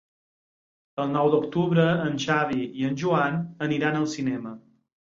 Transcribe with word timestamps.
El 1.03 1.11
nou 1.17 1.29
d'octubre 1.35 1.87
en 2.07 2.19
Xavi 2.25 2.67
i 2.83 2.91
en 2.91 3.01
Joan 3.05 3.41
aniran 3.71 4.05
al 4.05 4.13
cinema. 4.19 4.61